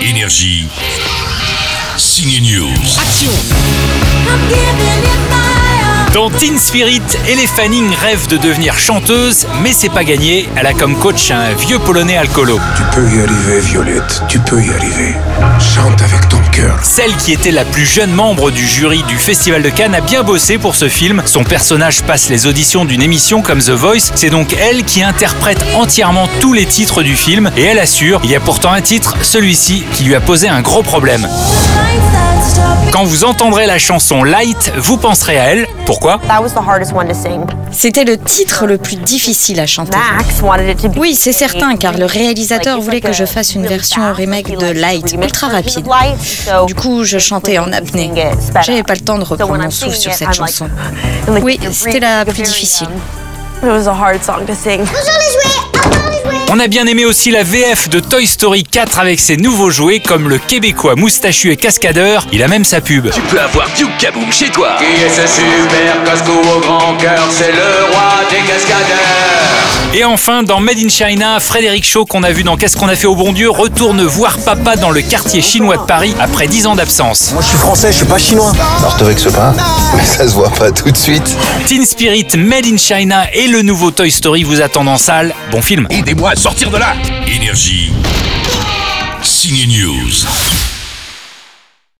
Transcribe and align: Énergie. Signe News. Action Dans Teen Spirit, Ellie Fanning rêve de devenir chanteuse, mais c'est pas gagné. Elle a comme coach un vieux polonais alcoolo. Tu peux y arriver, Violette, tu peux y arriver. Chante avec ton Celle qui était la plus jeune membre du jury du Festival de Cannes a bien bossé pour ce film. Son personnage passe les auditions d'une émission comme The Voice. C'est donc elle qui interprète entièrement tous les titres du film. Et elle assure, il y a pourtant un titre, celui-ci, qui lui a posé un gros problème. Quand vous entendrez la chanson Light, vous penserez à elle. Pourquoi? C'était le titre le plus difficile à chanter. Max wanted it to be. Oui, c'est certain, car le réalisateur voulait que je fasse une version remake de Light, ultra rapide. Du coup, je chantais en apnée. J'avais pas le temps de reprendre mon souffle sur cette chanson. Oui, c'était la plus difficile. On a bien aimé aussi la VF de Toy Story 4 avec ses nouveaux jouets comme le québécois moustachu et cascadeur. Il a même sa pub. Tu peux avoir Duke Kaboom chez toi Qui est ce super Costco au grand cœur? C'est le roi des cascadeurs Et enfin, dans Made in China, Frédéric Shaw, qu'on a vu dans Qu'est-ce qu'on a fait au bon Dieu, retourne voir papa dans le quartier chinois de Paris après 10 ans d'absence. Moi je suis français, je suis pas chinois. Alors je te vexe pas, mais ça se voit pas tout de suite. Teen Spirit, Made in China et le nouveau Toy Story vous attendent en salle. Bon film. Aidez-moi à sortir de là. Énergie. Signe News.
Énergie. 0.00 0.66
Signe 1.96 2.40
News. 2.42 2.98
Action 2.98 3.30
Dans 6.12 6.30
Teen 6.30 6.58
Spirit, 6.58 7.02
Ellie 7.26 7.46
Fanning 7.46 7.94
rêve 7.94 8.26
de 8.28 8.36
devenir 8.36 8.78
chanteuse, 8.78 9.46
mais 9.62 9.72
c'est 9.72 9.88
pas 9.88 10.04
gagné. 10.04 10.48
Elle 10.56 10.66
a 10.66 10.74
comme 10.74 10.98
coach 10.98 11.30
un 11.30 11.54
vieux 11.54 11.78
polonais 11.78 12.16
alcoolo. 12.16 12.58
Tu 12.76 12.82
peux 12.94 13.08
y 13.08 13.20
arriver, 13.22 13.60
Violette, 13.60 14.22
tu 14.28 14.38
peux 14.40 14.60
y 14.62 14.70
arriver. 14.70 15.14
Chante 15.58 16.02
avec 16.02 16.28
ton 16.28 16.40
Celle 16.82 17.14
qui 17.16 17.32
était 17.32 17.50
la 17.50 17.64
plus 17.64 17.84
jeune 17.84 18.12
membre 18.12 18.50
du 18.50 18.66
jury 18.66 19.02
du 19.02 19.16
Festival 19.16 19.62
de 19.62 19.68
Cannes 19.68 19.94
a 19.94 20.00
bien 20.00 20.22
bossé 20.22 20.56
pour 20.56 20.74
ce 20.74 20.88
film. 20.88 21.22
Son 21.26 21.44
personnage 21.44 22.02
passe 22.02 22.30
les 22.30 22.46
auditions 22.46 22.84
d'une 22.84 23.02
émission 23.02 23.42
comme 23.42 23.60
The 23.60 23.70
Voice. 23.70 24.12
C'est 24.14 24.30
donc 24.30 24.54
elle 24.58 24.84
qui 24.84 25.02
interprète 25.02 25.62
entièrement 25.74 26.28
tous 26.40 26.54
les 26.54 26.64
titres 26.64 27.02
du 27.02 27.14
film. 27.14 27.50
Et 27.56 27.64
elle 27.64 27.78
assure, 27.78 28.20
il 28.24 28.30
y 28.30 28.34
a 28.34 28.40
pourtant 28.40 28.72
un 28.72 28.80
titre, 28.80 29.16
celui-ci, 29.20 29.84
qui 29.92 30.04
lui 30.04 30.14
a 30.14 30.20
posé 30.20 30.48
un 30.48 30.62
gros 30.62 30.82
problème. 30.82 31.28
Quand 33.06 33.12
vous 33.12 33.24
entendrez 33.24 33.66
la 33.66 33.78
chanson 33.78 34.24
Light, 34.24 34.72
vous 34.76 34.96
penserez 34.96 35.38
à 35.38 35.44
elle. 35.52 35.68
Pourquoi? 35.84 36.18
C'était 37.70 38.02
le 38.02 38.18
titre 38.18 38.66
le 38.66 38.78
plus 38.78 38.96
difficile 38.96 39.60
à 39.60 39.66
chanter. 39.66 39.96
Max 40.16 40.42
wanted 40.42 40.70
it 40.70 40.82
to 40.82 40.88
be. 40.88 40.98
Oui, 40.98 41.14
c'est 41.14 41.30
certain, 41.32 41.76
car 41.76 41.96
le 41.96 42.04
réalisateur 42.04 42.80
voulait 42.80 43.00
que 43.00 43.12
je 43.12 43.24
fasse 43.24 43.54
une 43.54 43.64
version 43.64 44.12
remake 44.12 44.58
de 44.58 44.72
Light, 44.72 45.12
ultra 45.22 45.46
rapide. 45.46 45.86
Du 46.66 46.74
coup, 46.74 47.04
je 47.04 47.18
chantais 47.18 47.58
en 47.58 47.72
apnée. 47.72 48.10
J'avais 48.62 48.82
pas 48.82 48.94
le 48.94 49.00
temps 49.00 49.18
de 49.18 49.24
reprendre 49.24 49.56
mon 49.56 49.70
souffle 49.70 49.96
sur 49.96 50.12
cette 50.12 50.32
chanson. 50.32 50.68
Oui, 51.42 51.60
c'était 51.70 52.00
la 52.00 52.24
plus 52.24 52.42
difficile. 52.42 52.88
On 56.48 56.60
a 56.60 56.68
bien 56.68 56.86
aimé 56.86 57.04
aussi 57.04 57.32
la 57.32 57.42
VF 57.42 57.88
de 57.88 57.98
Toy 57.98 58.24
Story 58.24 58.62
4 58.62 59.00
avec 59.00 59.18
ses 59.18 59.36
nouveaux 59.36 59.70
jouets 59.70 59.98
comme 59.98 60.28
le 60.28 60.38
québécois 60.38 60.94
moustachu 60.94 61.50
et 61.50 61.56
cascadeur. 61.56 62.24
Il 62.32 62.40
a 62.42 62.48
même 62.48 62.64
sa 62.64 62.80
pub. 62.80 63.10
Tu 63.10 63.20
peux 63.22 63.40
avoir 63.40 63.68
Duke 63.76 63.96
Kaboom 63.98 64.32
chez 64.32 64.48
toi 64.50 64.76
Qui 64.78 65.02
est 65.02 65.08
ce 65.08 65.26
super 65.26 66.04
Costco 66.04 66.32
au 66.32 66.60
grand 66.60 66.96
cœur? 66.98 67.26
C'est 67.30 67.50
le 67.50 67.92
roi 67.92 68.20
des 68.30 68.46
cascadeurs 68.46 69.65
Et 69.94 70.04
enfin, 70.04 70.42
dans 70.42 70.60
Made 70.60 70.78
in 70.78 70.88
China, 70.88 71.40
Frédéric 71.40 71.84
Shaw, 71.84 72.04
qu'on 72.04 72.22
a 72.22 72.30
vu 72.30 72.42
dans 72.42 72.56
Qu'est-ce 72.56 72.76
qu'on 72.76 72.88
a 72.88 72.96
fait 72.96 73.06
au 73.06 73.16
bon 73.16 73.32
Dieu, 73.32 73.48
retourne 73.50 74.02
voir 74.02 74.36
papa 74.38 74.76
dans 74.76 74.90
le 74.90 75.00
quartier 75.00 75.40
chinois 75.40 75.76
de 75.78 75.82
Paris 75.82 76.14
après 76.20 76.48
10 76.48 76.66
ans 76.66 76.74
d'absence. 76.74 77.32
Moi 77.32 77.42
je 77.42 77.48
suis 77.48 77.58
français, 77.58 77.92
je 77.92 77.98
suis 77.98 78.06
pas 78.06 78.18
chinois. 78.18 78.52
Alors 78.78 78.92
je 78.92 78.96
te 78.98 79.04
vexe 79.04 79.32
pas, 79.32 79.54
mais 79.96 80.04
ça 80.04 80.28
se 80.28 80.34
voit 80.34 80.50
pas 80.50 80.70
tout 80.70 80.90
de 80.90 80.96
suite. 80.96 81.36
Teen 81.66 81.84
Spirit, 81.84 82.26
Made 82.36 82.66
in 82.66 82.76
China 82.76 83.24
et 83.32 83.46
le 83.46 83.62
nouveau 83.62 83.90
Toy 83.90 84.10
Story 84.10 84.42
vous 84.42 84.60
attendent 84.60 84.88
en 84.88 84.98
salle. 84.98 85.34
Bon 85.50 85.62
film. 85.62 85.86
Aidez-moi 85.90 86.30
à 86.30 86.36
sortir 86.36 86.70
de 86.70 86.76
là. 86.76 86.94
Énergie. 87.26 87.92
Signe 89.22 89.66
News. 89.66 90.75